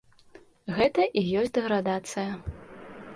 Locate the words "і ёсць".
1.21-1.53